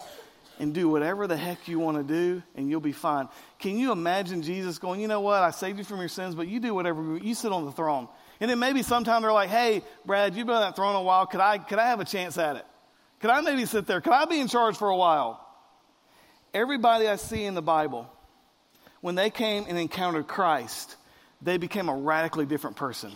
[0.58, 3.28] and do whatever the heck you want to do, and you'll be fine?
[3.58, 6.48] Can you imagine Jesus going, you know what, I saved you from your sins, but
[6.48, 8.08] you do whatever, you sit on the throne.
[8.40, 11.26] And then maybe sometime they're like, hey, Brad, you've been on that throne a while.
[11.26, 12.64] Could I, could I have a chance at it?
[13.20, 14.00] Could I maybe sit there?
[14.00, 15.42] Could I be in charge for a while?
[16.54, 18.10] Everybody I see in the Bible,
[19.00, 20.96] when they came and encountered Christ,
[21.42, 23.12] they became a radically different person.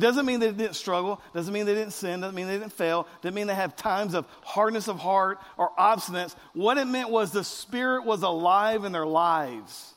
[0.00, 2.72] It doesn't mean they didn't struggle, doesn't mean they didn't sin, doesn't mean they didn't
[2.72, 6.34] fail, doesn't mean they have times of hardness of heart or obstinance.
[6.54, 9.92] What it meant was the Spirit was alive in their lives.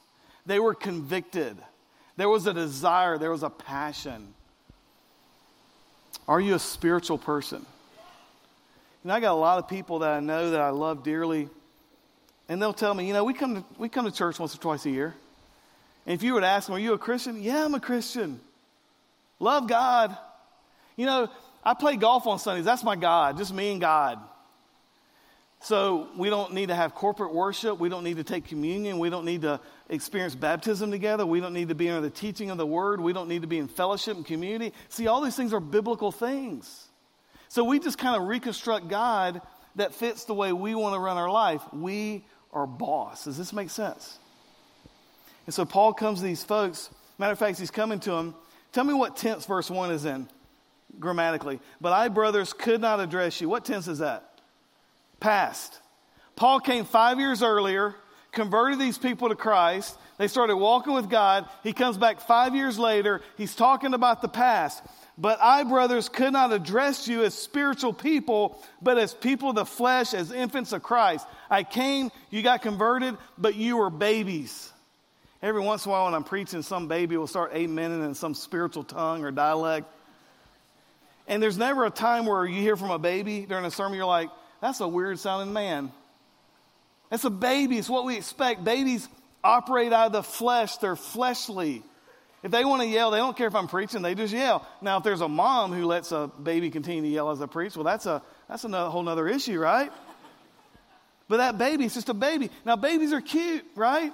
[0.45, 1.55] They were convicted.
[2.17, 4.33] There was a desire, there was a passion.
[6.27, 7.65] Are you a spiritual person?
[9.03, 11.47] And I got a lot of people that I know that I love dearly,
[12.49, 14.57] and they'll tell me, you know, we come to, we come to church once or
[14.57, 15.15] twice a year.
[16.05, 17.41] And if you to ask them, are you a Christian?
[17.41, 18.41] Yeah, I'm a Christian.
[19.43, 20.17] Love God.
[20.95, 21.29] You know,
[21.63, 22.65] I play golf on Sundays.
[22.65, 24.19] That's my God, just me and God.
[25.61, 27.79] So we don't need to have corporate worship.
[27.79, 28.99] We don't need to take communion.
[28.99, 31.25] We don't need to experience baptism together.
[31.25, 32.99] We don't need to be under the teaching of the word.
[32.99, 34.73] We don't need to be in fellowship and community.
[34.89, 36.87] See, all these things are biblical things.
[37.47, 39.41] So we just kind of reconstruct God
[39.75, 41.61] that fits the way we want to run our life.
[41.71, 43.25] We are boss.
[43.25, 44.17] Does this make sense?
[45.45, 46.89] And so Paul comes to these folks.
[47.17, 48.35] Matter of fact, he's coming to them
[48.73, 50.27] Tell me what tense verse 1 is in
[50.99, 51.59] grammatically.
[51.81, 53.49] But I, brothers, could not address you.
[53.49, 54.33] What tense is that?
[55.23, 55.79] past.
[56.35, 57.95] Paul came five years earlier,
[58.33, 59.97] converted these people to Christ.
[60.17, 61.47] They started walking with God.
[61.63, 63.21] He comes back five years later.
[63.37, 64.83] He's talking about the past.
[65.17, 69.65] But I, brothers, could not address you as spiritual people, but as people of the
[69.65, 71.25] flesh, as infants of Christ.
[71.49, 74.72] I came, you got converted, but you were babies.
[75.43, 78.33] Every once in a while, when I'm preaching, some baby will start amening in some
[78.33, 79.87] spiritual tongue or dialect.
[81.27, 84.05] And there's never a time where you hear from a baby during a sermon, you're
[84.05, 84.29] like,
[84.61, 85.91] that's a weird sounding man.
[87.09, 87.77] That's a baby.
[87.77, 88.63] It's what we expect.
[88.63, 89.09] Babies
[89.43, 91.83] operate out of the flesh, they're fleshly.
[92.41, 94.65] If they want to yell, they don't care if I'm preaching, they just yell.
[94.81, 97.75] Now, if there's a mom who lets a baby continue to yell as I preach,
[97.75, 99.91] well, that's a, that's a whole other issue, right?
[101.27, 102.49] But that baby, it's just a baby.
[102.65, 104.13] Now, babies are cute, right?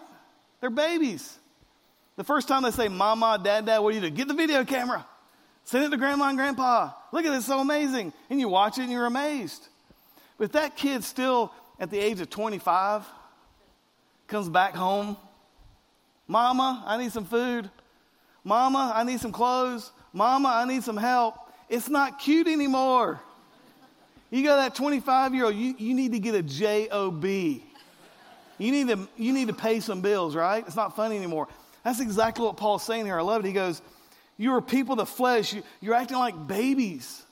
[0.61, 1.37] They're babies.
[2.15, 4.09] The first time they say, Mama, Dad, Dad, what do you do?
[4.09, 5.05] Get the video camera.
[5.63, 6.91] Send it to Grandma and Grandpa.
[7.11, 8.11] Look at this, so amazing.
[8.29, 9.67] And you watch it and you're amazed.
[10.37, 13.05] But if that kid's still at the age of 25,
[14.27, 15.15] comes back home,
[16.27, 17.69] Mama, I need some food.
[18.43, 19.91] Mama, I need some clothes.
[20.13, 21.35] Mama, I need some help.
[21.69, 23.21] It's not cute anymore.
[24.31, 27.23] You got that 25 year old, you, you need to get a job.
[28.59, 30.63] You need, to, you need to pay some bills, right?
[30.67, 31.47] It's not funny anymore.
[31.83, 33.17] That's exactly what Paul's saying here.
[33.17, 33.47] I love it.
[33.47, 33.81] He goes,
[34.37, 35.53] You are people of the flesh.
[35.53, 37.23] You, you're acting like babies.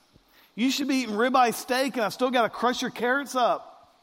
[0.56, 3.94] You should be eating ribeye steak, and I've still got to crush your carrots up.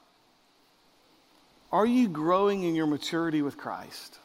[1.72, 4.18] Are you growing in your maturity with Christ?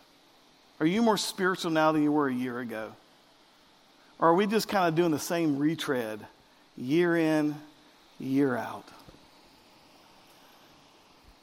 [0.80, 2.92] Are you more spiritual now than you were a year ago?
[4.20, 6.20] Or are we just kind of doing the same retread
[6.78, 7.56] year in,
[8.20, 8.86] year out?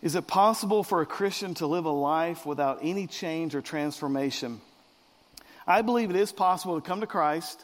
[0.07, 4.61] Is it possible for a Christian to live a life without any change or transformation?
[5.67, 7.61] I believe it is possible to come to Christ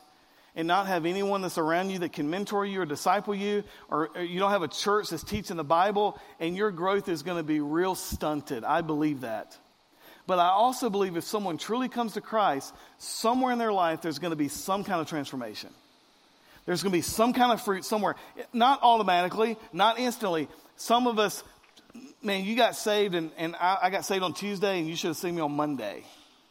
[0.56, 4.10] and not have anyone that's around you that can mentor you or disciple you, or,
[4.18, 7.44] you don't have a church that's teaching the Bible, and your growth is going to
[7.44, 8.64] be real stunted.
[8.64, 9.56] I believe that.
[10.26, 14.18] But I also believe if someone truly comes to Christ, somewhere in their life there's
[14.18, 15.70] going to be some kind of transformation.
[16.66, 18.16] There's going to be some kind of fruit somewhere.
[18.52, 20.48] Not automatically, not instantly.
[20.74, 21.44] Some of us,
[22.22, 25.08] man, you got saved, and, and I, I got saved on Tuesday, and you should
[25.08, 26.04] have seen me on Monday,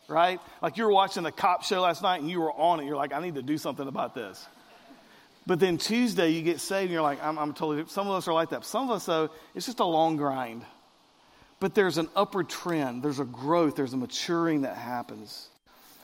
[0.07, 0.39] right?
[0.61, 2.85] Like you were watching the cop show last night, and you were on it.
[2.85, 4.45] You're like, I need to do something about this.
[5.47, 7.85] But then Tuesday, you get saved, and you're like, I'm, I'm totally.
[7.87, 8.63] Some of us are like that.
[8.65, 10.63] Some of us, though, it's just a long grind
[11.61, 15.47] but there's an upward trend, there's a growth, there's a maturing that happens.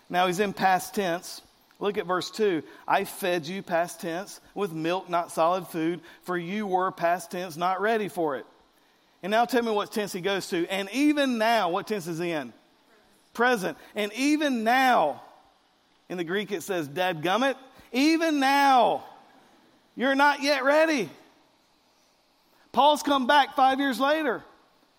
[0.07, 1.41] Now he's in past tense.
[1.79, 2.61] Look at verse 2.
[2.87, 7.57] I fed you, past tense, with milk, not solid food, for you were, past tense,
[7.57, 8.45] not ready for it.
[9.23, 10.67] And now tell me what tense he goes to.
[10.67, 12.53] And even now, what tense is he in?
[13.33, 13.77] Present.
[13.95, 15.21] And even now,
[16.09, 17.55] in the Greek it says, Dad gummit,
[17.91, 19.03] even now,
[19.95, 21.09] you're not yet ready.
[22.71, 24.43] Paul's come back five years later.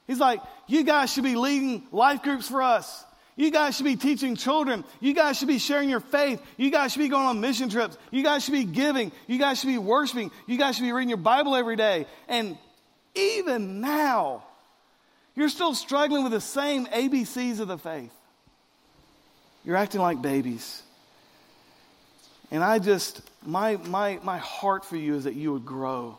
[0.06, 3.04] He's like, you guys should be leading life groups for us.
[3.36, 4.84] You guys should be teaching children.
[4.98, 6.42] You guys should be sharing your faith.
[6.56, 7.96] You guys should be going on mission trips.
[8.10, 9.12] You guys should be giving.
[9.28, 10.32] You guys should be worshiping.
[10.48, 12.06] You guys should be reading your Bible every day.
[12.26, 12.58] And
[13.14, 14.44] even now,
[15.34, 18.12] you're still struggling with the same ABCs of the faith.
[19.64, 20.82] You're acting like babies.
[22.50, 26.18] And I just, my, my, my heart for you is that you would grow.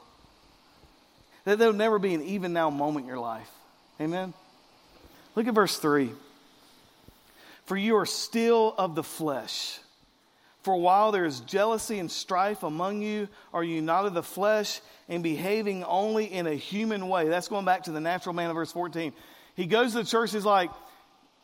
[1.45, 3.49] That there will never be an even now moment in your life
[4.02, 4.34] Amen?
[5.36, 6.10] Look at verse 3.
[7.65, 9.80] For you are still of the flesh.
[10.69, 14.82] For while there is jealousy and strife among you, are you not of the flesh
[15.08, 17.28] and behaving only in a human way?
[17.28, 19.11] That's going back to the natural man of verse 14.
[19.55, 20.70] He goes to the church, he's like,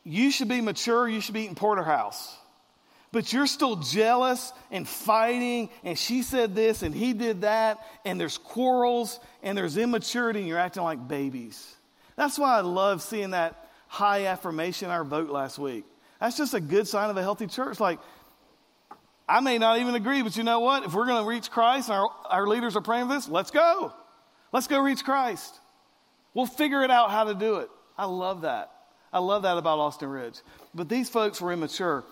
[0.04, 2.38] You should be mature, you should be eating porterhouse.
[3.12, 8.22] But you're still jealous and fighting, and she said this and he did that, and
[8.22, 11.76] there's quarrels and there's immaturity, and you're acting like babies.
[12.16, 15.84] That's why I love seeing that high affirmation in our vote last week.
[16.20, 17.80] That's just a good sign of a healthy church.
[17.80, 18.00] Like,
[19.28, 20.84] I may not even agree, but you know what?
[20.84, 23.52] If we're going to reach Christ and our, our leaders are praying for this, let's
[23.52, 23.92] go.
[24.52, 25.60] Let's go reach Christ.
[26.34, 27.70] We'll figure it out how to do it.
[27.98, 28.72] I love that.
[29.12, 30.40] I love that about Austin Ridge.
[30.74, 32.04] But these folks were immature.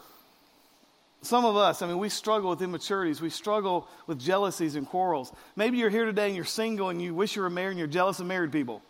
[1.22, 3.22] Some of us, I mean, we struggle with immaturities.
[3.22, 5.32] We struggle with jealousies and quarrels.
[5.56, 7.88] Maybe you're here today and you're single and you wish you were married and you're
[7.88, 8.82] jealous of married people.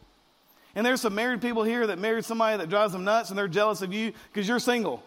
[0.76, 3.48] And there's some married people here that married somebody that drives them nuts and they're
[3.48, 5.04] jealous of you because you're single.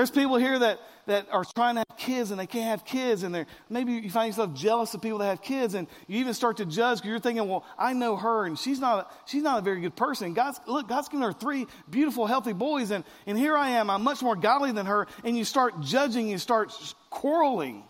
[0.00, 3.22] There's people here that, that are trying to have kids and they can't have kids,
[3.22, 6.32] and they're, maybe you find yourself jealous of people that have kids, and you even
[6.32, 9.58] start to judge because you're thinking, well, I know her, and she's not she's not
[9.58, 10.32] a very good person.
[10.32, 14.02] God's, look, God's given her three beautiful, healthy boys, and, and here I am, I'm
[14.02, 16.72] much more godly than her, and you start judging, you start
[17.10, 17.84] quarreling.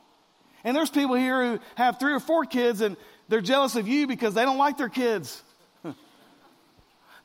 [0.64, 2.96] And there's people here who have three or four kids, and
[3.30, 5.40] They're jealous of you because they don't like their kids.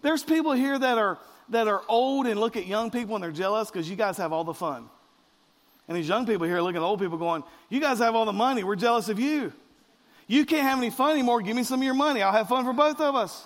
[0.05, 1.17] There's people here that are,
[1.49, 4.31] that are old and look at young people and they're jealous because you guys have
[4.31, 4.87] all the fun.
[5.87, 8.31] And these young people here look at old people going, You guys have all the
[8.31, 8.63] money.
[8.63, 9.51] We're jealous of you.
[10.27, 11.41] You can't have any fun anymore.
[11.41, 12.21] Give me some of your money.
[12.21, 13.45] I'll have fun for both of us.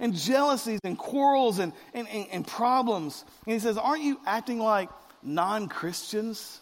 [0.00, 3.24] And jealousies and quarrels and, and, and, and problems.
[3.46, 4.88] And he says, Aren't you acting like
[5.22, 6.60] non Christians?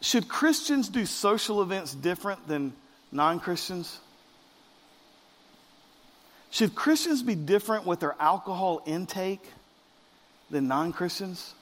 [0.00, 2.72] Should Christians do social events different than
[3.12, 4.00] non Christians?
[6.50, 9.42] Should Christians be different with their alcohol intake
[10.50, 11.54] than non Christians?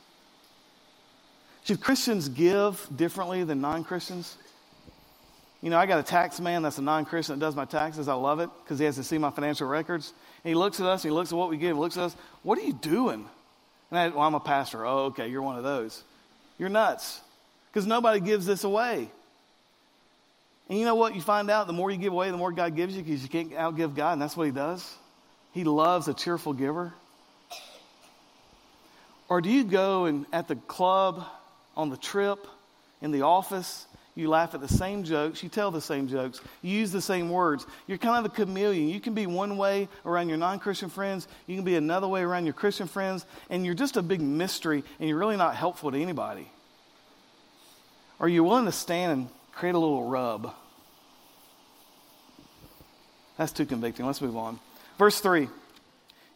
[1.65, 4.37] Should Christians give differently than non Christians?
[5.63, 8.07] You know, I got a tax man that's a non Christian that does my taxes.
[8.07, 10.13] I love it because he has to see my financial records.
[10.45, 12.05] And he looks at us and he looks at what we give, he looks at
[12.05, 13.27] us, what are you doing?
[13.91, 14.87] And I, well, I'm a pastor.
[14.87, 16.05] Oh, okay, you're one of those.
[16.59, 17.21] You're nuts
[17.73, 19.11] because nobody gives this away.
[20.69, 21.15] And you know what?
[21.15, 23.29] You find out the more you give away, the more God gives you because you
[23.29, 24.95] can't outgive God, and that's what He does.
[25.53, 26.93] He loves a cheerful giver.
[29.29, 31.25] Or do you go and at the club,
[31.77, 32.47] on the trip,
[33.03, 36.79] in the office, you laugh at the same jokes, you tell the same jokes, you
[36.79, 37.67] use the same words.
[37.87, 38.89] You're kind of a chameleon.
[38.89, 42.23] You can be one way around your non Christian friends, you can be another way
[42.23, 45.93] around your Christian friends, and you're just a big mystery and you're really not helpful
[45.93, 46.51] to anybody.
[48.19, 50.53] Are you willing to stand and create a little rub?
[53.39, 54.07] That's too convicting.
[54.07, 54.59] Let's move on.
[54.99, 55.49] Verse 3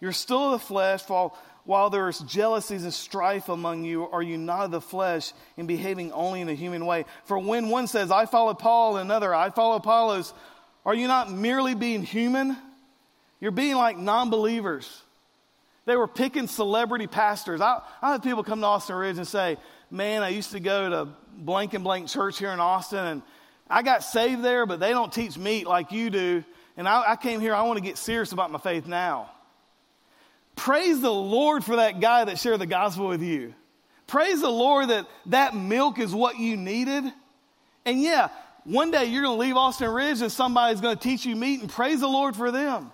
[0.01, 4.37] You're still of the flesh, while, while there's jealousies and strife among you, are you
[4.37, 7.05] not of the flesh and behaving only in a human way?
[7.25, 10.33] For when one says, I follow Paul, and another, I follow Apollos,
[10.85, 12.57] are you not merely being human?
[13.39, 15.03] You're being like non believers.
[15.87, 17.61] They were picking celebrity pastors.
[17.61, 19.57] I, I have people come to Austin Ridge and say,
[19.91, 23.23] Man, I used to go to blank and blank church here in Austin, and
[23.69, 26.45] I got saved there, but they don't teach meat like you do.
[26.77, 29.31] And I, I came here, I want to get serious about my faith now.
[30.57, 33.55] Praise the Lord for that guy that shared the gospel with you.
[34.07, 37.05] Praise the Lord that that milk is what you needed.
[37.85, 38.29] And yeah,
[38.65, 41.61] one day you're going to leave Austin Ridge and somebody's going to teach you meat,
[41.61, 42.93] and praise the Lord for them.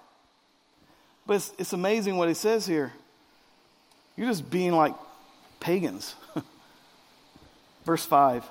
[1.26, 2.92] But it's, it's amazing what he says here.
[4.16, 4.94] You're just being like
[5.58, 6.14] pagans.
[7.86, 8.44] Verse 5.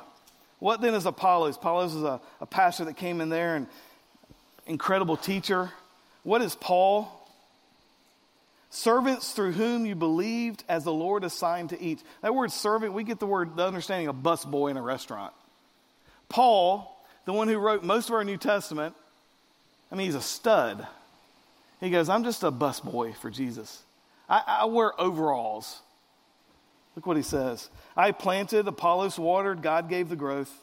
[0.60, 1.58] What then is Apollos?
[1.58, 3.68] Apollos is a, a pastor that came in there and
[4.66, 5.70] incredible teacher.
[6.24, 7.12] What is Paul?
[8.72, 12.00] Servants through whom you believed as the Lord assigned to each.
[12.22, 15.34] That word servant, we get the word, the understanding of busboy in a restaurant.
[16.30, 18.96] Paul, the one who wrote most of our New Testament,
[19.92, 20.88] I mean, he's a stud.
[21.80, 23.84] He goes, I'm just a busboy for Jesus.
[24.28, 25.82] I, I wear overalls.
[26.96, 27.70] Look what he says.
[27.96, 30.54] I planted, Apollos watered, God gave the growth.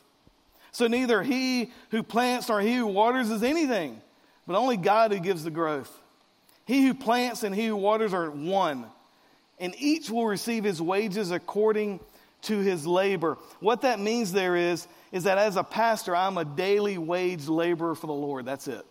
[0.70, 4.00] So neither he who plants nor he who waters is anything,
[4.46, 5.92] but only God who gives the growth.
[6.64, 8.86] He who plants and he who waters are one,
[9.58, 12.00] and each will receive his wages according
[12.42, 13.36] to his labor.
[13.60, 17.94] What that means there is, is that as a pastor, I'm a daily wage laborer
[17.94, 18.46] for the Lord.
[18.46, 18.84] That's it.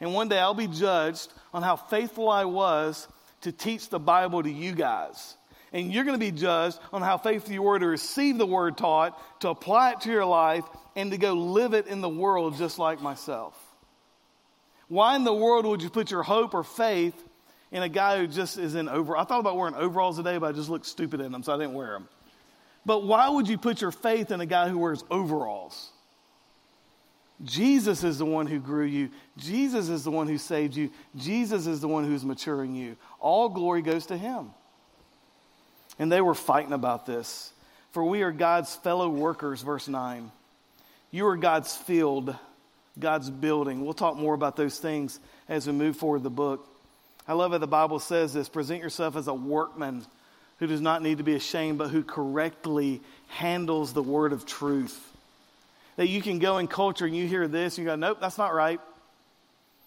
[0.00, 3.06] And one day I'll be judged on how faithful I was
[3.42, 5.36] to teach the Bible to you guys
[5.76, 8.78] and you're going to be judged on how faithful you were to receive the word
[8.78, 10.64] taught, to apply it to your life,
[10.96, 13.54] and to go live it in the world just like myself.
[14.88, 17.14] Why in the world would you put your hope or faith
[17.70, 19.18] in a guy who just is in over?
[19.18, 21.58] I thought about wearing overalls today, but I just looked stupid in them, so I
[21.58, 22.08] didn't wear them.
[22.86, 25.90] But why would you put your faith in a guy who wears overalls?
[27.44, 29.10] Jesus is the one who grew you.
[29.36, 30.90] Jesus is the one who saved you.
[31.16, 32.96] Jesus is the one who's maturing you.
[33.20, 34.52] All glory goes to him.
[35.98, 37.52] And they were fighting about this.
[37.92, 40.30] For we are God's fellow workers, verse 9.
[41.10, 42.36] You are God's field,
[42.98, 43.84] God's building.
[43.84, 45.18] We'll talk more about those things
[45.48, 46.68] as we move forward the book.
[47.28, 50.04] I love how the Bible says this present yourself as a workman
[50.58, 54.98] who does not need to be ashamed, but who correctly handles the word of truth.
[55.96, 58.38] That you can go in culture and you hear this and you go, nope, that's
[58.38, 58.80] not right.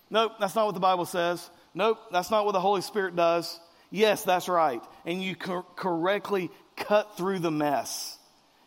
[0.10, 1.48] Nope, that's not what the Bible says.
[1.74, 3.60] Nope, that's not what the Holy Spirit does.
[3.92, 4.82] Yes, that's right.
[5.06, 8.18] And you cor- correctly cut through the mess.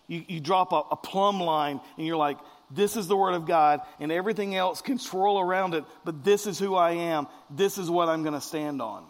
[0.08, 2.38] You, you drop a, a plumb line and you're like,
[2.70, 6.46] this is the Word of God, and everything else can swirl around it, but this
[6.46, 7.26] is who I am.
[7.50, 9.04] This is what I'm going to stand on.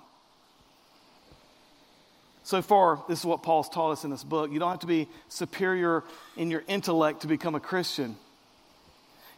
[2.42, 4.50] So far, this is what Paul's taught us in this book.
[4.50, 6.02] You don't have to be superior
[6.36, 8.16] in your intellect to become a Christian.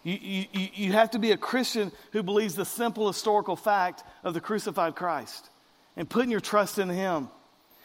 [0.05, 0.19] You,
[0.53, 4.41] you, you have to be a Christian who believes the simple historical fact of the
[4.41, 5.51] crucified Christ
[5.97, 7.29] and putting your trust in Him.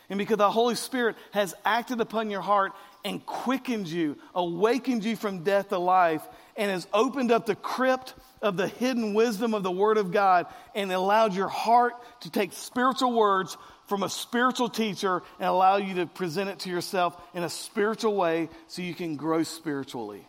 [0.10, 2.72] And because the Holy Spirit has acted upon your heart
[3.06, 6.24] and quickened you, awakened you from death to life,
[6.58, 10.48] and has opened up the crypt of the hidden wisdom of the Word of God
[10.74, 13.56] and allowed your heart to take spiritual words
[13.88, 18.16] from a spiritual teacher and allow you to present it to yourself in a spiritual
[18.16, 20.26] way so you can grow spiritually.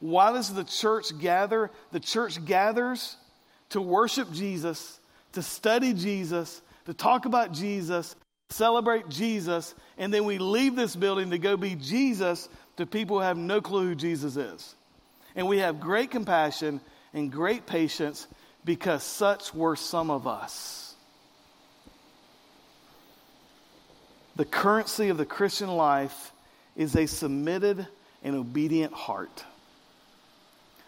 [0.00, 1.70] Why does the church gather?
[1.92, 3.16] The church gathers
[3.70, 5.00] to worship Jesus,
[5.34, 8.16] to study Jesus, to talk about Jesus,
[8.50, 13.22] celebrate Jesus, and then we leave this building to go be Jesus to people who
[13.22, 14.74] have no clue who Jesus is.
[15.36, 16.80] And we have great compassion
[17.12, 18.26] and great patience
[18.64, 20.94] because such were some of us.
[24.36, 26.32] The currency of the Christian life
[26.76, 27.86] is a submitted
[28.22, 29.44] and obedient heart.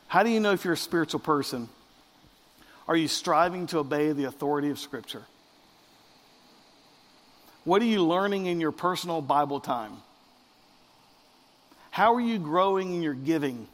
[0.09, 1.69] How do you know if you're a spiritual person?
[2.89, 5.23] Are you striving to obey the authority of Scripture?
[7.65, 9.97] What are you learning in your personal Bible time?
[11.91, 13.67] How are you growing in your giving?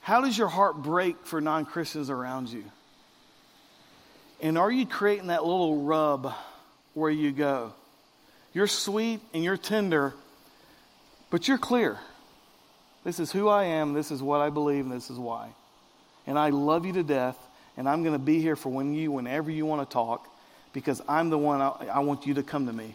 [0.00, 2.64] How does your heart break for non Christians around you?
[4.40, 6.32] And are you creating that little rub
[6.94, 7.72] where you go?
[8.52, 10.14] You're sweet and you're tender,
[11.30, 11.98] but you're clear.
[13.04, 15.48] This is who I am, this is what I believe, and this is why.
[16.28, 17.38] And I love you to death,
[17.78, 20.28] and I'm going to be here for when you, whenever you want to talk,
[20.74, 22.94] because I'm the one I, I want you to come to me.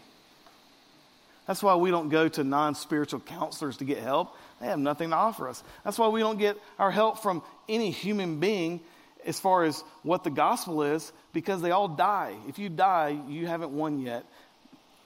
[1.48, 4.36] That's why we don't go to non spiritual counselors to get help.
[4.60, 5.64] They have nothing to offer us.
[5.82, 8.80] That's why we don't get our help from any human being
[9.26, 12.36] as far as what the gospel is, because they all die.
[12.48, 14.24] If you die, you haven't won yet.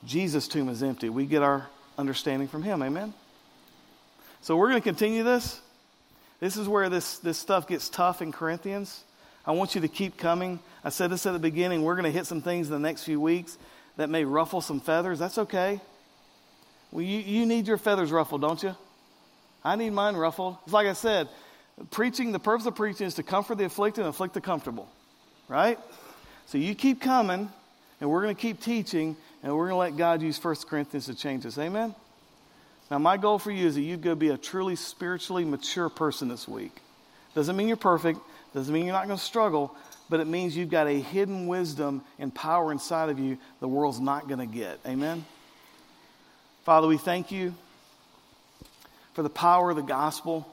[0.04, 1.08] Jesus' tomb is empty.
[1.08, 1.66] We get our
[1.96, 2.82] understanding from him.
[2.82, 3.14] Amen?
[4.42, 5.62] So we're going to continue this.
[6.40, 9.02] This is where this, this stuff gets tough in Corinthians.
[9.44, 10.60] I want you to keep coming.
[10.84, 11.82] I said this at the beginning.
[11.82, 13.58] We're going to hit some things in the next few weeks
[13.96, 15.18] that may ruffle some feathers.
[15.18, 15.80] That's okay.
[16.92, 18.74] Well, you, you need your feathers ruffled, don't you?
[19.64, 20.56] I need mine ruffled.
[20.64, 21.28] It's like I said,
[21.90, 24.88] preaching, the purpose of preaching is to comfort the afflicted and afflict the comfortable,
[25.48, 25.78] right?
[26.46, 27.50] So you keep coming,
[28.00, 31.06] and we're going to keep teaching, and we're going to let God use 1 Corinthians
[31.06, 31.58] to change us.
[31.58, 31.94] Amen?
[32.90, 36.28] Now, my goal for you is that you go be a truly spiritually mature person
[36.28, 36.72] this week.
[37.34, 38.18] Doesn't mean you're perfect,
[38.54, 39.74] doesn't mean you're not going to struggle,
[40.08, 44.00] but it means you've got a hidden wisdom and power inside of you the world's
[44.00, 44.80] not going to get.
[44.86, 45.24] Amen?
[46.64, 47.54] Father, we thank you
[49.12, 50.46] for the power of the gospel,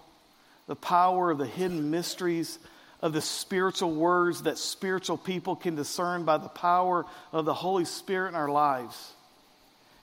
[0.68, 2.60] the power of the hidden mysteries
[3.02, 7.86] of the spiritual words that spiritual people can discern by the power of the Holy
[7.86, 9.14] Spirit in our lives.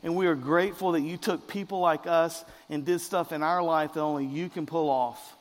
[0.03, 3.63] And we are grateful that you took people like us and did stuff in our
[3.63, 5.37] life that only you can pull off.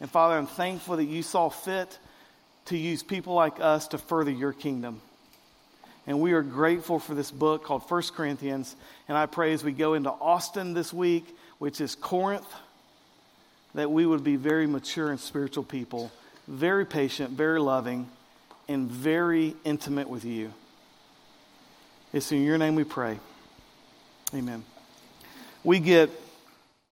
[0.00, 1.98] And Father, I'm thankful that you saw fit
[2.66, 5.00] to use people like us to further your kingdom.
[6.06, 8.74] And we are grateful for this book called First Corinthians.
[9.08, 11.24] And I pray as we go into Austin this week,
[11.58, 12.46] which is Corinth,
[13.74, 16.10] that we would be very mature and spiritual people,
[16.48, 18.08] very patient, very loving,
[18.68, 20.52] and very intimate with you.
[22.12, 23.18] It's in your name we pray.
[24.34, 24.64] Amen.
[25.62, 26.10] We get